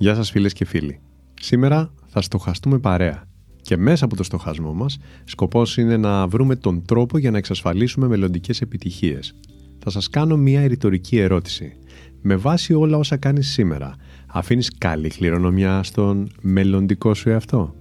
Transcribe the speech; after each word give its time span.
Γεια 0.00 0.14
σας 0.14 0.30
φίλες 0.30 0.52
και 0.52 0.64
φίλοι. 0.64 1.00
Σήμερα 1.40 1.92
θα 2.06 2.20
στοχαστούμε 2.20 2.78
παρέα 2.78 3.24
και 3.62 3.76
μέσα 3.76 4.04
από 4.04 4.16
το 4.16 4.22
στοχασμό 4.22 4.72
μας 4.72 4.98
σκοπός 5.24 5.76
είναι 5.76 5.96
να 5.96 6.26
βρούμε 6.26 6.56
τον 6.56 6.84
τρόπο 6.84 7.18
για 7.18 7.30
να 7.30 7.38
εξασφαλίσουμε 7.38 8.08
μελλοντικές 8.08 8.60
επιτυχίες. 8.60 9.34
Θα 9.78 9.90
σας 9.90 10.08
κάνω 10.10 10.36
μια 10.36 10.66
ρητορική 10.66 11.18
ερώτηση. 11.18 11.76
Με 12.22 12.36
βάση 12.36 12.74
όλα 12.74 12.96
όσα 12.96 13.16
κάνεις 13.16 13.48
σήμερα, 13.48 13.94
αφήνεις 14.26 14.72
καλή 14.78 15.08
κληρονομιά 15.08 15.82
στον 15.82 16.30
μελλοντικό 16.40 17.14
σου 17.14 17.28
εαυτό; 17.30 17.74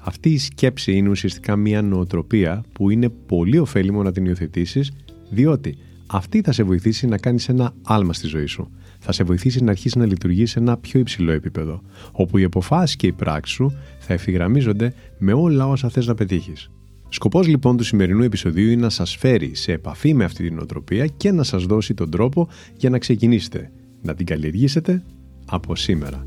Αυτή 0.00 0.30
η 0.30 0.38
σκέψη 0.38 0.92
είναι 0.92 1.08
ουσιαστικά 1.08 1.56
μια 1.56 1.82
νοοτροπία 1.82 2.64
που 2.72 2.90
είναι 2.90 3.08
πολύ 3.08 3.58
ωφέλιμο 3.58 4.02
να 4.02 4.12
την 4.12 4.24
υιοθετήσεις, 4.24 4.92
διότι 5.30 5.76
αυτή 6.06 6.40
θα 6.40 6.52
σε 6.52 6.62
βοηθήσει 6.62 7.06
να 7.06 7.18
κάνεις 7.18 7.48
ένα 7.48 7.74
άλμα 7.82 8.12
στη 8.12 8.26
ζωή 8.26 8.46
σου. 8.46 8.70
Θα 8.98 9.12
σε 9.12 9.24
βοηθήσει 9.24 9.64
να 9.64 9.70
αρχίσεις 9.70 9.94
να 9.94 10.06
λειτουργείς 10.06 10.50
σε 10.50 10.58
ένα 10.58 10.76
πιο 10.76 11.00
υψηλό 11.00 11.32
επίπεδο, 11.32 11.82
όπου 12.12 12.38
οι 12.38 12.44
αποφάσεις 12.44 12.96
και 12.96 13.06
οι 13.06 13.12
πράξεις 13.12 13.54
σου 13.54 13.72
θα 13.98 14.12
ευθυγραμμίζονται 14.12 14.94
με 15.18 15.32
όλα 15.32 15.68
όσα 15.68 15.88
θες 15.88 16.06
να 16.06 16.14
πετύχεις. 16.14 16.70
Σκοπός 17.08 17.46
λοιπόν 17.46 17.76
του 17.76 17.84
σημερινού 17.84 18.22
επεισοδίου 18.22 18.70
είναι 18.70 18.82
να 18.82 18.90
σας 18.90 19.16
φέρει 19.16 19.54
σε 19.54 19.72
επαφή 19.72 20.14
με 20.14 20.24
αυτή 20.24 20.42
την 20.42 20.54
νοοτροπία 20.54 21.06
και 21.06 21.32
να 21.32 21.42
σας 21.42 21.64
δώσει 21.64 21.94
τον 21.94 22.10
τρόπο 22.10 22.48
για 22.76 22.90
να 22.90 22.98
ξεκινήσετε 22.98 23.70
να 24.02 24.14
την 24.14 24.26
καλλιεργήσετε 24.26 25.02
από 25.46 25.76
σήμερα. 25.76 26.26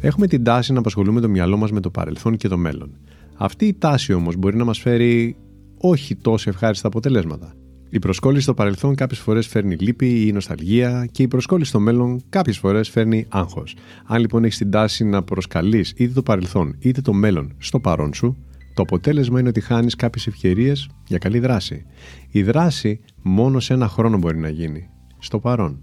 Έχουμε 0.00 0.26
την 0.26 0.44
τάση 0.44 0.72
να 0.72 0.78
απασχολούμε 0.78 1.20
το 1.20 1.28
μυαλό 1.28 1.56
μας 1.56 1.72
με 1.72 1.80
το 1.80 1.90
παρελθόν 1.90 2.36
και 2.36 2.48
το 2.48 2.56
μέλλον. 2.56 2.90
Αυτή 3.36 3.66
η 3.66 3.74
τάση 3.74 4.12
όμως 4.12 4.36
μπορεί 4.36 4.56
να 4.56 4.64
μας 4.64 4.78
φέρει 4.78 5.36
όχι 5.78 6.16
τόσο 6.16 6.50
ευχάριστα 6.50 6.88
αποτελέσματα. 6.88 7.54
Η 7.90 7.98
προσκόλληση 7.98 8.42
στο 8.42 8.54
παρελθόν 8.54 8.94
κάποιες 8.94 9.18
φορές 9.18 9.46
φέρνει 9.46 9.76
λύπη 9.76 10.26
ή 10.26 10.32
νοσταλγία 10.32 11.08
και 11.12 11.22
η 11.22 11.28
προσκόλληση 11.28 11.68
στο 11.68 11.80
μέλλον 11.80 12.22
κάποιες 12.28 12.58
φορές 12.58 12.88
φέρνει 12.88 13.26
άγχος. 13.28 13.76
Αν 14.06 14.20
λοιπόν 14.20 14.44
έχεις 14.44 14.56
την 14.56 14.70
τάση 14.70 15.04
να 15.04 15.22
προσκαλείς 15.22 15.92
είτε 15.96 16.12
το 16.12 16.22
παρελθόν 16.22 16.76
είτε 16.78 17.00
το 17.00 17.12
μέλλον 17.12 17.54
στο 17.58 17.80
παρόν 17.80 18.14
σου, 18.14 18.36
το 18.74 18.82
αποτέλεσμα 18.82 19.40
είναι 19.40 19.48
ότι 19.48 19.60
χάνεις 19.60 19.96
κάποιες 19.96 20.26
ευκαιρίες 20.26 20.88
για 21.06 21.18
καλή 21.18 21.38
δράση. 21.38 21.84
Η 22.30 22.42
δράση 22.42 23.00
μόνο 23.22 23.60
σε 23.60 23.74
ένα 23.74 23.88
χρόνο 23.88 24.18
μπορεί 24.18 24.38
να 24.38 24.48
γίνει. 24.48 24.88
Στο 25.18 25.38
παρόν. 25.38 25.82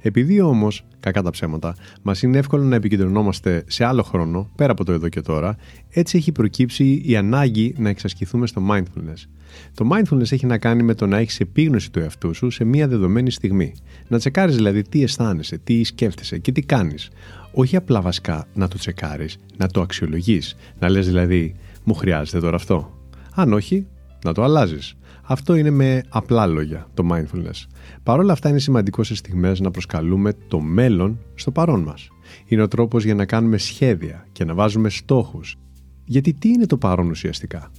Επειδή 0.00 0.40
όμως, 0.40 0.84
κακά 1.00 1.22
τα 1.22 1.30
ψέματα, 1.30 1.76
μας 2.02 2.22
είναι 2.22 2.38
εύκολο 2.38 2.62
να 2.62 2.76
επικεντρωνόμαστε 2.76 3.64
σε 3.66 3.84
άλλο 3.84 4.02
χρόνο, 4.02 4.50
πέρα 4.56 4.72
από 4.72 4.84
το 4.84 4.92
εδώ 4.92 5.08
και 5.08 5.20
τώρα, 5.20 5.56
έτσι 5.90 6.16
έχει 6.16 6.32
προκύψει 6.32 7.02
η 7.04 7.16
ανάγκη 7.16 7.74
να 7.78 7.88
εξασκηθούμε 7.88 8.46
στο 8.46 8.62
mindfulness. 8.70 9.28
Το 9.74 9.88
mindfulness 9.92 10.32
έχει 10.32 10.46
να 10.46 10.58
κάνει 10.58 10.82
με 10.82 10.94
το 10.94 11.06
να 11.06 11.18
έχεις 11.18 11.40
επίγνωση 11.40 11.90
του 11.90 11.98
εαυτού 11.98 12.34
σου 12.34 12.50
σε 12.50 12.64
μία 12.64 12.88
δεδομένη 12.88 13.30
στιγμή. 13.30 13.74
Να 14.08 14.18
τσεκάρεις 14.18 14.54
δηλαδή 14.54 14.82
τι 14.82 15.02
αισθάνεσαι, 15.02 15.58
τι 15.58 15.84
σκέφτεσαι 15.84 16.38
και 16.38 16.52
τι 16.52 16.62
κάνεις. 16.62 17.10
Όχι 17.52 17.76
απλά 17.76 18.00
βασικά 18.00 18.46
να 18.54 18.68
το 18.68 18.78
τσεκάρεις, 18.78 19.38
να 19.56 19.68
το 19.68 19.80
αξιολογείς. 19.80 20.56
Να 20.78 20.88
λες 20.88 21.06
δηλαδή, 21.06 21.54
μου 21.84 21.94
χρειάζεται 21.94 22.40
τώρα 22.40 22.56
αυτό. 22.56 22.90
Αν 23.34 23.52
όχι, 23.52 23.86
να 24.26 24.32
το 24.32 24.42
αλλάζεις. 24.42 24.94
Αυτό 25.22 25.54
είναι 25.54 25.70
με 25.70 26.02
απλά 26.08 26.46
λόγια 26.46 26.86
το 26.94 27.08
mindfulness. 27.12 27.64
Παρ' 28.02 28.18
όλα 28.18 28.32
αυτά 28.32 28.48
είναι 28.48 28.58
σημαντικό 28.58 29.02
σε 29.02 29.14
στιγμές 29.14 29.60
να 29.60 29.70
προσκαλούμε 29.70 30.32
το 30.48 30.60
μέλλον 30.60 31.18
στο 31.34 31.50
παρόν 31.50 31.82
μας. 31.82 32.08
Είναι 32.46 32.62
ο 32.62 32.68
τρόπος 32.68 33.04
για 33.04 33.14
να 33.14 33.24
κάνουμε 33.24 33.58
σχέδια 33.58 34.26
και 34.32 34.44
να 34.44 34.54
βάζουμε 34.54 34.88
στόχους. 34.88 35.56
Γιατί 36.04 36.32
τι 36.32 36.48
είναι 36.48 36.66
το 36.66 36.76
παρόν 36.76 37.10
ουσιαστικά; 37.10 37.70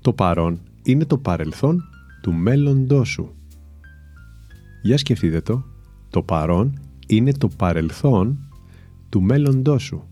Το 0.00 0.12
παρόν 0.12 0.60
είναι 0.82 1.04
το 1.04 1.18
παρελθόν 1.18 1.82
του 2.22 2.32
μέλλοντός 2.32 3.08
σου. 3.08 3.34
Για 4.82 4.98
σκεφτείτε 4.98 5.40
το. 5.40 5.64
Το 6.10 6.22
παρόν 6.22 6.80
είναι 7.06 7.32
το 7.32 7.48
παρελθόν 7.48 8.38
του 9.08 9.22
μέλλοντός 9.22 9.82
σου. 9.82 10.06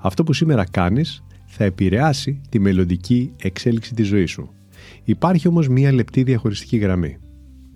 Αυτό 0.00 0.24
που 0.24 0.32
σήμερα 0.32 0.64
κάνεις 0.64 1.24
θα 1.46 1.64
επηρεάσει 1.64 2.40
τη 2.48 2.58
μελλοντική 2.58 3.32
εξέλιξη 3.36 3.94
της 3.94 4.06
ζωής 4.06 4.30
σου. 4.30 4.50
Υπάρχει 5.04 5.48
όμως 5.48 5.68
μία 5.68 5.92
λεπτή 5.92 6.22
διαχωριστική 6.22 6.76
γραμμή. 6.76 7.18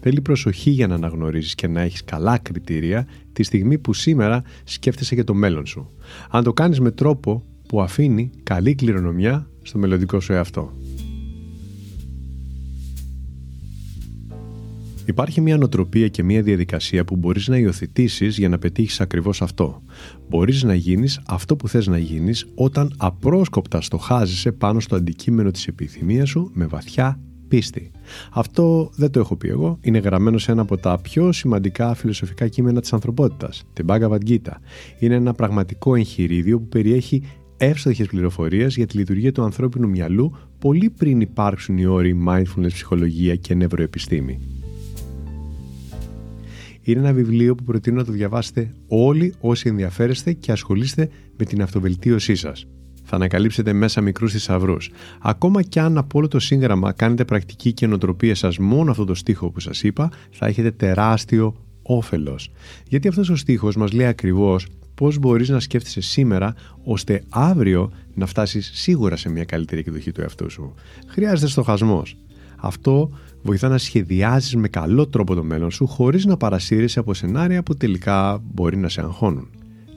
Θέλει 0.00 0.20
προσοχή 0.20 0.70
για 0.70 0.86
να 0.86 0.94
αναγνωρίσεις 0.94 1.54
και 1.54 1.69
να 1.69 1.80
έχεις 1.80 2.04
καλά 2.04 2.38
κριτήρια 2.38 3.06
τη 3.32 3.42
στιγμή 3.42 3.78
που 3.78 3.92
σήμερα 3.92 4.42
σκέφτεσαι 4.64 5.14
για 5.14 5.24
το 5.24 5.34
μέλλον 5.34 5.66
σου. 5.66 5.91
Αν 6.30 6.44
το 6.44 6.52
κάνεις 6.52 6.80
με 6.80 6.91
τρόπο 6.91 7.42
που 7.69 7.82
αφήνει 7.82 8.30
καλή 8.42 8.74
κληρονομιά 8.74 9.50
στο 9.62 9.78
μελλοντικό 9.78 10.20
σου 10.20 10.32
εαυτό. 10.32 10.72
Υπάρχει 15.08 15.41
μια 15.41 15.56
νοοτροπία 15.56 16.08
και 16.08 16.22
μια 16.22 16.42
διαδικασία 16.42 17.04
που 17.04 17.16
μπορείς 17.16 17.48
να 17.48 17.56
υιοθετήσεις 17.56 18.38
για 18.38 18.48
να 18.48 18.58
πετύχεις 18.58 19.00
ακριβώς 19.00 19.42
αυτό. 19.42 19.82
Μπορείς 20.28 20.62
να 20.62 20.74
γίνεις 20.74 21.20
αυτό 21.26 21.56
που 21.56 21.69
θες 21.69 21.86
να 21.86 21.98
γίνεις 21.98 22.46
όταν 22.54 22.94
απρόσκοπτα 22.96 23.80
στοχάζεσαι 23.80 24.52
πάνω 24.52 24.80
στο 24.80 24.96
αντικείμενο 24.96 25.50
της 25.50 25.66
επιθυμίας 25.66 26.28
σου 26.28 26.50
με 26.54 26.66
βαθιά 26.66 27.20
πίστη. 27.48 27.91
Αυτό 28.32 28.91
δεν 28.94 29.10
το 29.10 29.20
έχω 29.20 29.36
πει 29.36 29.48
εγώ, 29.48 29.78
είναι 29.80 29.98
γραμμένο 29.98 30.38
σε 30.38 30.52
ένα 30.52 30.62
από 30.62 30.76
τα 30.76 30.98
πιο 31.02 31.32
σημαντικά 31.32 31.94
φιλοσοφικά 31.94 32.48
κείμενα 32.48 32.80
της 32.80 32.92
ανθρωπότητας, 32.92 33.64
την 33.72 33.86
Bhagavad 33.88 34.28
Gita. 34.28 34.52
Είναι 34.98 35.14
ένα 35.14 35.32
πραγματικό 35.32 35.94
εγχειρίδιο 35.94 36.58
που 36.58 36.69
περιέχει 36.69 37.22
εύστοχες 37.56 38.06
πληροφορίες 38.06 38.76
για 38.76 38.86
τη 38.86 38.96
λειτουργία 38.96 39.32
του 39.32 39.42
ανθρώπινου 39.42 39.88
μυαλού 39.88 40.36
πολύ 40.58 40.90
πριν 40.90 41.20
υπάρξουν 41.20 41.78
οι 41.78 41.86
όροι 41.86 42.22
mindfulness 42.28 42.72
ψυχολογία 42.72 43.36
και 43.36 43.54
νευροεπιστήμη. 43.54 44.57
Είναι 46.88 47.00
ένα 47.00 47.12
βιβλίο 47.12 47.54
που 47.54 47.65
προτείνω 47.65 47.97
να 47.97 48.04
το 48.04 48.12
διαβάσετε 48.12 48.75
όλοι 48.88 49.34
όσοι 49.41 49.69
ενδιαφέρεστε 49.69 50.32
και 50.32 50.53
ασχολείστε 50.53 51.09
με 51.37 51.44
την 51.44 51.62
αυτοβελτίωσή 51.62 52.34
σας. 52.34 52.66
Θα 53.04 53.16
ανακαλύψετε 53.16 53.72
μέσα 53.72 54.00
μικρούς 54.00 54.32
θησαυρούς. 54.32 54.91
Ακόμα 55.21 55.62
κι 55.62 55.78
αν 55.78 55.99
από 55.99 56.19
όλο 56.19 56.28
το 56.28 56.38
σύγγραμμα 56.38 56.93
κάνετε 56.93 57.25
πρακτική 57.25 57.72
και 57.72 57.87
νοοτροπία 57.87 58.34
σας 58.34 58.59
μόνο 58.59 58.91
αυτό 58.91 59.04
το 59.04 59.15
στίχο 59.15 59.50
που 59.50 59.60
σας 59.60 59.82
είπα, 59.82 60.10
θα 60.31 60.47
έχετε 60.47 60.71
τεράστιο 60.71 61.54
όφελος. 61.82 62.50
Γιατί 62.88 63.09
αυτός 63.09 63.28
ο 63.28 63.37
στίχος 63.37 63.76
μας 63.76 63.93
λέει 63.93 64.06
ακριβώς 64.06 64.66
πώς 64.94 65.19
μπορείς 65.19 65.49
να 65.49 65.60
σκέφτεσαι 65.60 66.00
σήμερα, 66.00 66.55
ώστε 66.84 67.22
αύριο 67.28 67.93
να 68.15 68.26
φτάσεις 68.26 68.70
σίγουρα 68.75 69.16
σε 69.16 69.28
μια 69.28 69.44
καλύτερη 69.44 69.81
εκδοχή 69.81 70.12
του 70.12 70.20
εαυτού 70.20 70.50
σου. 70.50 70.75
Χρειάζεται 71.06 71.50
στοχασμός. 71.50 72.16
Αυτό 72.60 73.10
βοηθά 73.42 73.69
να 73.69 73.78
σχεδιάζεις 73.78 74.56
με 74.56 74.69
καλό 74.69 75.06
τρόπο 75.06 75.34
το 75.34 75.44
μέλλον 75.44 75.70
σου 75.70 75.86
χωρίς 75.86 76.24
να 76.24 76.36
παρασύρεσαι 76.36 76.98
από 76.98 77.14
σενάρια 77.14 77.62
που 77.62 77.74
τελικά 77.74 78.42
μπορεί 78.52 78.76
να 78.76 78.88
σε 78.88 79.00
αγχώνουν. 79.00 79.48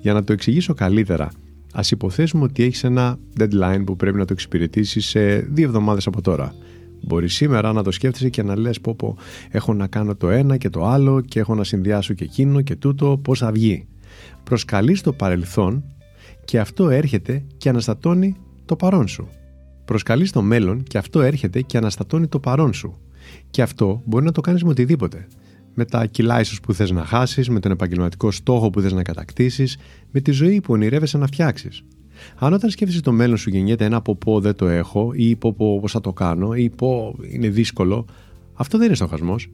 Για 0.02 0.14
να 0.14 0.24
το 0.24 0.34
εξηγήσω 0.34 0.74
καλύτερα, 0.74 1.32
ας 1.74 1.92
υποθέσουμε 1.92 2.44
ότι 2.44 2.64
έχεις 2.64 2.84
ένα 2.84 3.18
deadline 3.40 3.84
που 3.86 3.96
πρέπει 3.96 4.18
να 4.18 4.26
το 4.26 4.34
εξυπηρετήσεις 4.34 5.06
σε 5.06 5.36
δύο 5.36 5.66
εβδομάδες 5.68 6.08
από 6.08 6.22
τώρα. 6.22 6.54
Μπορείς 7.02 7.34
σήμερα 7.34 7.74
να 7.74 7.84
το 7.84 7.92
σκέφτεσαι 7.92 8.30
και 8.30 8.44
να 8.44 8.58
λες 8.58 8.82
πω 8.82 8.96
πω 8.96 9.18
έχω 9.50 9.74
να 9.74 9.88
κάνω 9.88 10.16
το 10.16 10.30
ένα 10.30 10.58
και 10.58 10.70
το 10.70 10.86
άλλο 10.86 11.22
και 11.22 11.40
έχω 11.40 11.56
να 11.56 11.64
συνδυάσω 11.64 12.14
και 12.14 12.24
εκείνο 12.24 12.62
και 12.62 12.76
τούτο 12.76 13.20
πώς 13.24 13.40
θα 13.40 13.52
βγει. 13.52 13.88
Προσκαλείς 14.44 15.02
το 15.02 15.14
παρελθόν 15.14 15.84
και 16.46 16.60
αυτό 16.60 16.90
έρχεται 16.90 17.44
και 17.58 17.70
αναστατώνει 17.70 18.36
το 18.66 18.76
παρόν 18.76 19.08
σου. 19.08 19.28
Προσκαλείς 19.86 20.32
το 20.32 20.42
μέλλον 20.42 20.84
και 20.84 20.98
αυτό 20.98 21.22
έρχεται 21.22 21.62
και 21.62 21.78
αναστατώνει 21.78 22.28
το 22.28 22.40
παρόν 22.40 22.74
σου. 22.74 22.98
Και 23.50 23.62
αυτό 23.62 24.02
μπορεί 24.06 24.26
να 24.26 24.32
το 24.32 24.42
κάνεις 24.42 24.64
με 24.64 24.70
οτιδήποτε. 24.70 25.28
Με 25.74 25.86
τα 25.86 26.06
κιλά 26.06 26.40
ίσως 26.40 26.60
που 26.60 26.74
θες 26.74 26.92
να 26.92 27.06
χάσεις, 27.06 27.50
με 27.50 27.60
τον 27.60 27.72
επαγγελματικό 27.72 28.32
στόχο 28.32 28.70
που 28.70 28.82
θες 28.82 28.94
να 28.94 29.04
κατακτήσεις, 29.04 29.78
με 30.12 30.20
τη 30.20 30.32
ζωή 30.32 30.62
που 30.62 30.74
ονειρεύεσαι 30.74 31.18
να 31.18 31.28
φτιάξεις. 31.28 31.84
Αν 32.36 32.54
όταν 32.54 32.70
σκέφτεσαι 32.70 33.02
το 33.02 33.12
μέλλον 33.12 33.38
σου 33.38 33.50
γεννιέται 33.50 33.86
ένα 33.86 34.02
πω 34.02 34.16
πω 34.16 34.40
δεν 34.40 34.56
το 34.56 34.68
έχω, 34.68 35.12
ή 35.14 35.36
πω 35.36 35.54
πω 35.54 35.80
πώς 35.80 35.92
θα 35.92 36.02
το 36.02 36.14
κάνω, 36.14 36.54
ή 36.54 36.70
πω 36.70 37.16
είναι 37.32 37.50
δύσκολο, 37.50 38.06
αυτό 38.54 38.78
δεν 38.78 38.88
είναι 38.88 38.96
στοχασμός. 38.96 39.50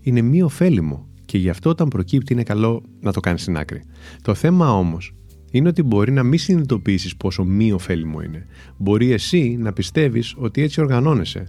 Είναι 0.00 0.20
μη 0.20 0.42
ωφέλιμο 0.42 1.08
και 1.24 1.38
γι' 1.38 1.48
αυτό 1.48 1.70
όταν 1.70 1.88
προκύπτει 1.88 2.32
είναι 2.32 2.42
καλό 2.42 2.82
να 3.00 3.12
το 3.12 3.20
κάνεις 3.20 3.42
στην 3.42 3.56
άκρη. 3.56 3.82
Το 4.22 4.34
θέμα 4.34 4.72
όμως 4.72 5.14
είναι 5.50 5.68
ότι 5.68 5.82
μπορεί 5.82 6.12
να 6.12 6.22
μην 6.22 6.38
συνειδητοποιήσεις 6.38 7.16
πόσο 7.16 7.44
μη 7.44 7.72
ωφέλιμο 7.72 8.20
είναι. 8.20 8.46
Μπορεί 8.76 9.12
εσύ 9.12 9.56
να 9.60 9.72
πιστεύεις 9.72 10.34
ότι 10.36 10.62
έτσι 10.62 10.80
οργανώνεσαι 10.80 11.46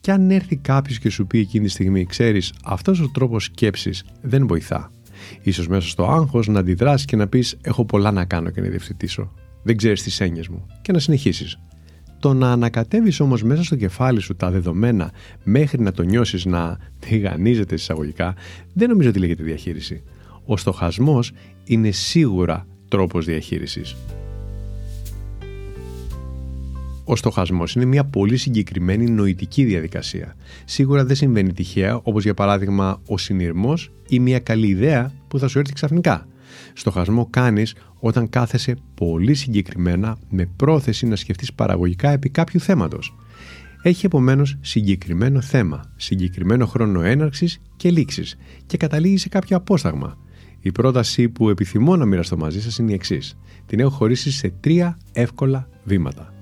και 0.00 0.12
αν 0.12 0.30
έρθει 0.30 0.56
κάποιος 0.56 0.98
και 0.98 1.10
σου 1.10 1.26
πει 1.26 1.38
εκείνη 1.38 1.64
τη 1.64 1.70
στιγμή, 1.70 2.04
ξέρεις, 2.04 2.52
αυτός 2.64 3.00
ο 3.00 3.08
τρόπος 3.08 3.44
σκέψης 3.44 4.04
δεν 4.22 4.46
βοηθά. 4.46 4.90
Ίσως 5.42 5.68
μέσα 5.68 5.88
στο 5.88 6.06
άγχος 6.06 6.46
να 6.46 6.58
αντιδράσεις 6.58 7.06
και 7.06 7.16
να 7.16 7.26
πεις 7.26 7.56
«Έχω 7.60 7.84
πολλά 7.84 8.10
να 8.10 8.24
κάνω 8.24 8.50
και 8.50 8.60
να 8.60 8.68
διευθετήσω. 8.68 9.32
Δεν 9.62 9.76
ξέρεις 9.76 10.02
τις 10.02 10.20
έννοιες 10.20 10.48
μου» 10.48 10.66
και 10.82 10.92
να 10.92 10.98
συνεχίσεις. 10.98 11.58
Το 12.18 12.34
να 12.34 12.52
ανακατεύεις 12.52 13.20
όμως 13.20 13.42
μέσα 13.42 13.62
στο 13.62 13.76
κεφάλι 13.76 14.20
σου 14.20 14.36
τα 14.36 14.50
δεδομένα 14.50 15.12
μέχρι 15.44 15.82
να 15.82 15.92
το 15.92 16.02
νιώσεις 16.02 16.44
να 16.44 16.78
τηγανίζεται 16.98 17.74
εισαγωγικά 17.74 18.34
δεν 18.72 18.88
νομίζω 18.88 19.08
ότι 19.08 19.18
λέγεται 19.18 19.42
διαχείριση. 19.42 20.02
Ο 20.44 20.56
στοχασμός 20.56 21.32
είναι 21.64 21.90
σίγουρα 21.90 22.66
τρόπος 22.88 23.24
διαχείρισης. 23.24 23.96
Ο 27.08 27.16
στοχασμός 27.16 27.74
είναι 27.74 27.84
μια 27.84 28.04
πολύ 28.04 28.36
συγκεκριμένη 28.36 29.10
νοητική 29.10 29.64
διαδικασία. 29.64 30.36
Σίγουρα 30.64 31.04
δεν 31.04 31.16
συμβαίνει 31.16 31.52
τυχαία, 31.52 32.00
όπως 32.02 32.22
για 32.24 32.34
παράδειγμα 32.34 33.00
ο 33.06 33.18
συνειρμός 33.18 33.92
ή 34.08 34.18
μια 34.18 34.38
καλή 34.38 34.66
ιδέα 34.66 35.12
που 35.28 35.38
θα 35.38 35.48
σου 35.48 35.58
έρθει 35.58 35.72
ξαφνικά. 35.72 36.26
Στοχασμό 36.72 37.26
κάνεις 37.30 37.74
όταν 38.00 38.28
κάθεσαι 38.28 38.76
πολύ 38.94 39.34
συγκεκριμένα 39.34 40.18
με 40.30 40.48
πρόθεση 40.56 41.06
να 41.06 41.16
σκεφτείς 41.16 41.52
παραγωγικά 41.52 42.10
επί 42.10 42.28
κάποιου 42.28 42.60
θέματος. 42.60 43.14
Έχει 43.82 44.06
επομένως 44.06 44.56
συγκεκριμένο 44.60 45.40
θέμα, 45.40 45.92
συγκεκριμένο 45.96 46.66
χρόνο 46.66 47.00
έναρξης 47.02 47.60
και 47.76 47.90
λήξης 47.90 48.36
και 48.66 48.76
καταλήγει 48.76 49.16
σε 49.16 49.28
κάποιο 49.28 49.56
απόσταγμα. 49.56 50.18
Η 50.66 50.72
πρόταση 50.72 51.28
που 51.28 51.48
επιθυμώ 51.48 51.96
να 51.96 52.04
μοιραστώ 52.06 52.36
μαζί 52.36 52.62
σας 52.62 52.78
είναι 52.78 52.90
η 52.90 52.94
εξής. 52.94 53.36
Την 53.66 53.80
έχω 53.80 53.90
χωρίσει 53.90 54.32
σε 54.32 54.52
τρία 54.60 54.98
εύκολα 55.12 55.68
βήματα. 55.84 56.34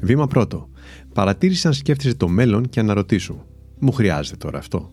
Βήμα 0.00 0.26
πρώτο. 0.26 0.68
Παρατήρησε 1.14 1.66
αν 1.68 1.74
σκέφτεσαι 1.74 2.14
το 2.14 2.28
μέλλον 2.28 2.68
και 2.68 2.80
αναρωτήσου. 2.80 3.38
Μου 3.78 3.92
χρειάζεται 3.92 4.36
τώρα 4.36 4.58
αυτό. 4.58 4.90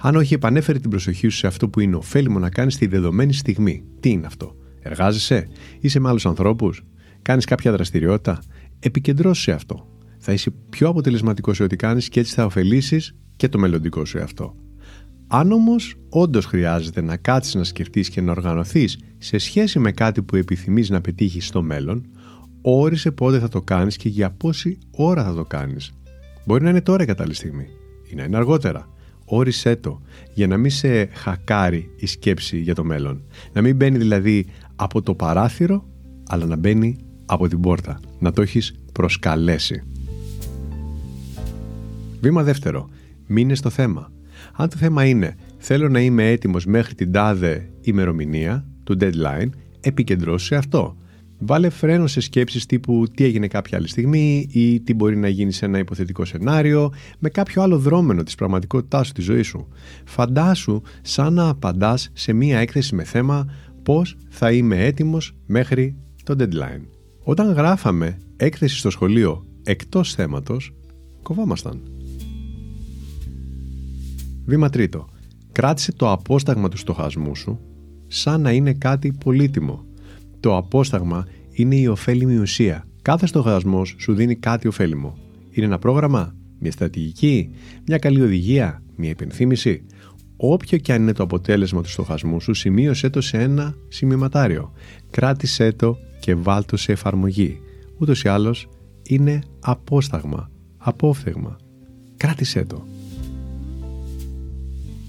Αν 0.00 0.16
όχι, 0.16 0.34
επανέφερε 0.34 0.78
την 0.78 0.90
προσοχή 0.90 1.28
σου 1.28 1.36
σε 1.36 1.46
αυτό 1.46 1.68
που 1.68 1.80
είναι 1.80 1.96
ωφέλιμο 1.96 2.38
να 2.38 2.50
κάνεις 2.50 2.74
στη 2.74 2.86
δεδομένη 2.86 3.32
στιγμή. 3.32 3.84
Τι 4.00 4.10
είναι 4.10 4.26
αυτό. 4.26 4.56
Εργάζεσαι, 4.80 5.48
είσαι 5.80 6.00
με 6.00 6.08
άλλους 6.08 6.26
ανθρώπους, 6.26 6.84
κάνεις 7.22 7.44
κάποια 7.44 7.72
δραστηριότητα; 7.72 8.42
Επικεντρώσου 8.78 9.42
σε 9.42 9.52
αυτό. 9.52 9.86
Θα 10.18 10.32
είσαι 10.32 10.50
πιο 10.70 10.88
αποτελεσματικός 10.88 11.56
σε 11.56 11.62
ό,τι 11.62 11.76
κάνεις 11.76 12.08
και 12.08 12.20
έτσι 12.20 12.34
θα 12.34 12.44
ωφελήσεις 12.44 13.14
και 13.36 13.48
το 13.48 13.58
μελλοντικό 13.58 14.04
σου 14.04 14.18
εαυτό. 14.18 14.54
Αν 15.34 15.52
όμως 15.52 15.94
όντως 16.08 16.44
χρειάζεται 16.44 17.00
να 17.00 17.16
κάτσεις 17.16 17.54
να 17.54 17.64
σκεφτείς 17.64 18.08
και 18.08 18.20
να 18.20 18.30
οργανωθείς 18.30 18.98
σε 19.18 19.38
σχέση 19.38 19.78
με 19.78 19.92
κάτι 19.92 20.22
που 20.22 20.36
επιθυμείς 20.36 20.90
να 20.90 21.00
πετύχεις 21.00 21.46
στο 21.46 21.62
μέλλον, 21.62 22.06
όρισε 22.62 23.10
πότε 23.10 23.38
θα 23.38 23.48
το 23.48 23.62
κάνεις 23.62 23.96
και 23.96 24.08
για 24.08 24.30
πόση 24.30 24.78
ώρα 24.90 25.24
θα 25.24 25.34
το 25.34 25.44
κάνεις. 25.44 25.92
Μπορεί 26.44 26.64
να 26.64 26.70
είναι 26.70 26.80
τώρα 26.80 27.02
η 27.02 27.06
κατάλληλη 27.06 27.34
στιγμή 27.34 27.66
ή 28.10 28.14
να 28.14 28.24
είναι 28.24 28.36
αργότερα. 28.36 28.88
Όρισέ 29.24 29.76
το 29.76 30.00
για 30.34 30.46
να 30.46 30.56
μην 30.56 30.70
σε 30.70 31.04
χακάρει 31.04 31.90
η 31.96 32.06
σκέψη 32.06 32.58
για 32.58 32.74
το 32.74 32.84
μέλλον. 32.84 33.22
Να 33.52 33.62
μην 33.62 33.76
μπαίνει 33.76 33.98
δηλαδή 33.98 34.46
από 34.76 35.02
το 35.02 35.14
παράθυρο, 35.14 35.84
αλλά 36.28 36.46
να 36.46 36.56
μπαίνει 36.56 36.96
από 37.26 37.48
την 37.48 37.60
πόρτα. 37.60 38.00
Να 38.18 38.32
το 38.32 38.42
έχεις 38.42 38.74
προσκαλέσει. 38.92 39.82
Βήμα 42.20 42.42
δεύτερο. 42.42 42.88
Μείνε 43.26 43.54
στο 43.54 43.70
θέμα. 43.70 44.11
Αν 44.62 44.68
το 44.68 44.76
θέμα 44.76 45.04
είναι 45.04 45.34
θέλω 45.58 45.88
να 45.88 46.00
είμαι 46.00 46.30
έτοιμος 46.30 46.64
μέχρι 46.64 46.94
την 46.94 47.12
τάδε 47.12 47.70
ημερομηνία, 47.80 48.66
του 48.84 48.96
deadline, 49.00 49.48
επικεντρώσου 49.80 50.46
σε 50.46 50.56
αυτό. 50.56 50.96
Βάλε 51.38 51.68
φρένο 51.68 52.06
σε 52.06 52.20
σκέψεις 52.20 52.66
τύπου 52.66 53.04
τι 53.14 53.24
έγινε 53.24 53.46
κάποια 53.46 53.78
άλλη 53.78 53.88
στιγμή 53.88 54.48
ή 54.50 54.80
τι 54.80 54.94
μπορεί 54.94 55.16
να 55.16 55.28
γίνει 55.28 55.52
σε 55.52 55.64
ένα 55.64 55.78
υποθετικό 55.78 56.24
σενάριο 56.24 56.92
με 57.18 57.28
κάποιο 57.28 57.62
άλλο 57.62 57.78
δρόμενο 57.78 58.22
της 58.22 58.34
πραγματικότητάς 58.34 59.06
σου, 59.06 59.12
της 59.12 59.24
ζωής 59.24 59.46
σου. 59.46 59.68
Φαντάσου 60.04 60.80
σαν 61.02 61.32
να 61.32 61.48
απαντάς 61.48 62.10
σε 62.12 62.32
μία 62.32 62.58
έκθεση 62.58 62.94
με 62.94 63.04
θέμα 63.04 63.46
πώς 63.82 64.16
θα 64.28 64.52
είμαι 64.52 64.84
έτοιμος 64.84 65.34
μέχρι 65.46 65.96
το 66.24 66.36
deadline. 66.38 66.86
Όταν 67.22 67.52
γράφαμε 67.52 68.18
έκθεση 68.36 68.76
στο 68.76 68.90
σχολείο 68.90 69.44
εκτός 69.62 70.14
θέματος, 70.14 70.74
κοβάμασταν. 71.22 71.82
Βήμα 74.44 74.68
τρίτο. 74.68 75.08
Κράτησε 75.52 75.92
το 75.92 76.10
απόσταγμα 76.10 76.68
του 76.68 76.76
στοχασμού 76.76 77.36
σου 77.36 77.60
σαν 78.06 78.40
να 78.40 78.52
είναι 78.52 78.72
κάτι 78.72 79.12
πολύτιμο 79.12 79.84
το 80.42 80.56
απόσταγμα 80.56 81.26
είναι 81.50 81.76
η 81.76 81.86
ωφέλιμη 81.86 82.36
ουσία. 82.36 82.84
Κάθε 83.02 83.26
στοχασμός 83.26 83.94
σου 83.98 84.14
δίνει 84.14 84.34
κάτι 84.36 84.68
ωφέλιμο. 84.68 85.16
Είναι 85.50 85.66
ένα 85.66 85.78
πρόγραμμα, 85.78 86.34
μια 86.58 86.72
στρατηγική, 86.72 87.50
μια 87.86 87.98
καλή 87.98 88.20
οδηγία, 88.20 88.82
μια 88.96 89.10
υπενθύμηση. 89.10 89.84
Όποιο 90.36 90.78
και 90.78 90.92
αν 90.92 91.02
είναι 91.02 91.12
το 91.12 91.22
αποτέλεσμα 91.22 91.82
του 91.82 91.88
στοχασμού 91.88 92.40
σου, 92.40 92.54
σημείωσέ 92.54 93.10
το 93.10 93.20
σε 93.20 93.38
ένα 93.38 93.74
σημειωματάριο. 93.88 94.72
Κράτησέ 95.10 95.72
το 95.72 95.96
και 96.20 96.34
βάλ 96.34 96.64
σε 96.72 96.92
εφαρμογή. 96.92 97.60
Ούτως 97.98 98.22
ή 98.22 98.28
άλλως 98.28 98.68
είναι 99.02 99.42
απόσταγμα, 99.60 100.50
απόφθεγμα. 100.76 101.56
Κράτησέ 102.16 102.64
το. 102.64 102.91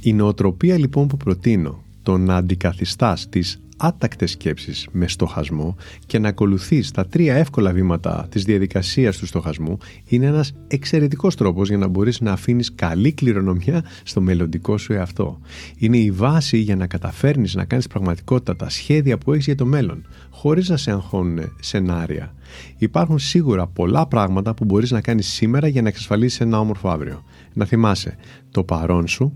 Η 0.06 0.14
νοοτροπία 0.14 0.78
λοιπόν 0.78 1.08
που 1.08 1.18
προτείνω, 1.18 1.84
το 2.04 2.18
να 2.18 2.36
αντικαθιστάς 2.36 3.30
τις 3.30 3.62
άτακτες 3.78 4.32
σκέψεις 4.32 4.88
με 4.92 5.08
στοχασμό 5.08 5.76
και 6.06 6.20
να 6.20 6.28
ακολουθείς 6.28 6.92
τα 6.92 7.06
τρία 7.06 7.36
εύκολα 7.36 7.72
βήματα 7.72 8.28
της 8.30 8.44
διαδικασίας 8.44 9.18
του 9.18 9.26
στοχασμού 9.26 9.78
είναι 10.06 10.26
ένας 10.26 10.54
εξαιρετικός 10.68 11.36
τρόπος 11.36 11.68
για 11.68 11.78
να 11.78 11.88
μπορείς 11.88 12.22
να 12.22 12.32
αφήνεις 12.32 12.76
καλή 12.76 13.12
κληρονομιά 13.12 13.84
στο 14.04 14.22
μελλοντικό 14.22 14.78
σου 14.78 14.94
εαυτό. 14.94 15.40
Είναι 15.78 15.98
η 15.98 16.12
βάση 16.12 16.58
για 16.58 16.76
να 16.76 16.88
καταφέρνεις 16.88 17.56
να 17.56 17.66
κάνεις 17.66 17.88
πραγματικότητα 17.88 18.56
τα 18.56 18.70
σχέδια 18.70 19.18
που 19.18 19.34
έχεις 19.34 19.46
για 19.46 19.56
το 19.56 19.66
μέλλον, 19.66 20.06
χωρίς 20.30 20.70
να 20.70 20.78
σε 20.78 20.92
αγχώνουν 20.92 21.40
σενάρια. 21.60 22.34
Υπάρχουν 22.78 23.20
σίγουρα 23.20 23.68
πολλά 23.68 24.08
πράγματα 24.08 24.54
που 24.54 24.66
μπορείς 24.66 24.92
να 24.92 25.02
κάνεις 25.02 25.28
σήμερα 25.28 25.68
για 25.68 25.82
να 25.82 25.88
εξασφαλίσεις 25.88 26.40
ένα 26.40 26.60
όμορφο 26.60 26.90
αύριο. 26.90 27.24
Να 27.54 27.66
θυμάσαι, 27.66 28.16
το 28.52 28.64
παρόν 28.64 29.08
σου 29.08 29.34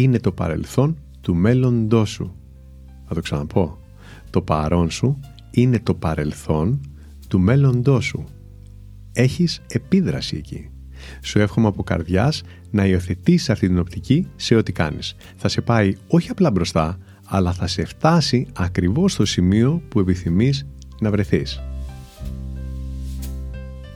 είναι 0.00 0.18
το 0.18 0.32
παρελθόν 0.32 0.96
του 1.20 1.34
μέλλοντός 1.34 2.10
σου. 2.10 2.34
Θα 3.08 3.14
το 3.14 3.20
ξαναπώ. 3.20 3.78
Το 4.30 4.42
παρόν 4.42 4.90
σου 4.90 5.20
είναι 5.50 5.80
το 5.80 5.94
παρελθόν 5.94 6.80
του 7.28 7.40
μέλλοντός 7.40 8.04
σου. 8.04 8.24
Έχεις 9.12 9.62
επίδραση 9.68 10.36
εκεί. 10.36 10.70
Σου 11.22 11.38
εύχομαι 11.38 11.66
από 11.66 11.82
καρδιάς 11.82 12.42
να 12.70 12.86
υιοθετήσει 12.86 13.52
αυτή 13.52 13.66
την 13.66 13.78
οπτική 13.78 14.26
σε 14.36 14.54
ό,τι 14.54 14.72
κάνεις. 14.72 15.16
Θα 15.36 15.48
σε 15.48 15.60
πάει 15.60 15.96
όχι 16.08 16.30
απλά 16.30 16.50
μπροστά, 16.50 16.98
αλλά 17.26 17.52
θα 17.52 17.66
σε 17.66 17.84
φτάσει 17.84 18.46
ακριβώς 18.56 19.12
στο 19.12 19.24
σημείο 19.24 19.82
που 19.88 20.00
επιθυμείς 20.00 20.66
να 21.00 21.10
βρεθείς. 21.10 21.60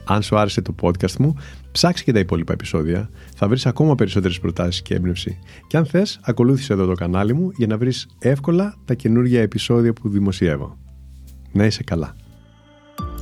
Αν 0.05 0.21
σου 0.21 0.37
άρεσε 0.37 0.61
το 0.61 0.75
podcast 0.81 1.15
μου, 1.19 1.35
ψάξε 1.71 2.03
και 2.03 2.11
τα 2.11 2.19
υπόλοιπα 2.19 2.53
επεισόδια. 2.53 3.09
Θα 3.35 3.47
βρεις 3.47 3.65
ακόμα 3.65 3.95
περισσότερες 3.95 4.39
προτάσεις 4.39 4.81
και 4.81 4.95
έμπνευση. 4.95 5.37
Και 5.67 5.77
αν 5.77 5.85
θες, 5.85 6.19
ακολούθησε 6.23 6.73
εδώ 6.73 6.85
το 6.85 6.93
κανάλι 6.93 7.33
μου 7.33 7.51
για 7.55 7.67
να 7.67 7.77
βρεις 7.77 8.07
εύκολα 8.19 8.75
τα 8.85 8.93
καινούργια 8.93 9.41
επεισόδια 9.41 9.93
που 9.93 10.09
δημοσιεύω. 10.09 10.77
Να 11.51 11.65
είσαι 11.65 11.83
καλά. 11.83 12.15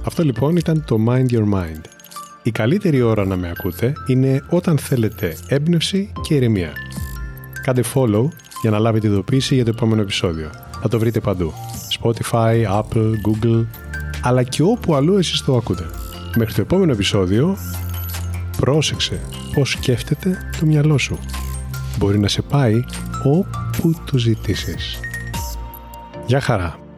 Αυτό 0.06 0.24
λοιπόν 0.24 0.56
ήταν 0.56 0.84
το 0.88 0.98
Mind 1.08 1.30
Your 1.30 1.54
Mind. 1.54 1.82
Η 2.44 2.52
καλύτερη 2.52 3.02
ώρα 3.02 3.26
να 3.26 3.36
με 3.36 3.50
ακούτε 3.50 3.94
είναι 4.08 4.44
όταν 4.50 4.78
θέλετε 4.78 5.36
έμπνευση 5.48 6.12
και 6.22 6.36
ηρεμία. 6.36 6.72
Κάντε 7.64 7.84
follow 7.94 8.28
για 8.62 8.70
να 8.70 8.80
λάβετε 8.80 9.08
ειδοποίηση 9.08 9.56
για 9.56 9.64
το 9.64 9.70
επόμενο 9.76 10.02
επεισόδιο. 10.02 10.50
Θα 10.82 10.88
το 10.88 11.00
βρείτε 11.00 11.20
παντού. 11.20 11.54
Spotify, 12.00 12.82
Apple, 12.82 13.12
Google, 13.28 13.66
αλλά 14.22 14.44
και 14.44 14.62
όπου 14.62 14.96
αλλού 14.96 15.18
εσείς 15.18 15.42
το 15.42 15.56
ακούτε. 15.56 15.86
Μέχρι 16.40 16.54
το 16.54 16.62
επόμενο 16.62 16.92
επεισόδιο, 16.92 17.58
πρόσεξε 18.58 19.20
πώς 19.54 19.70
σκέφτεται 19.70 20.38
το 20.60 20.66
μυαλό 20.66 20.98
σου. 20.98 21.20
Μπορεί 21.98 22.20
να 22.20 22.28
σε 22.28 22.42
πάει 22.42 22.84
όπου 23.24 24.04
το 24.12 24.18
ζητήσεις. 24.18 25.00
Γεια 26.26 26.42
χαρά! 26.42 26.89